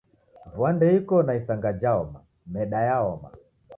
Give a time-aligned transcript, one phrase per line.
[0.55, 2.19] Vua ndeiko na isanga jhaoma,
[2.53, 3.29] meda yaoma